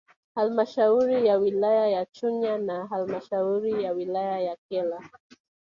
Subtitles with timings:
[0.35, 5.09] Halmashauri ya wilaya ya Chunya na halmashauri ya wilaya ya Kyela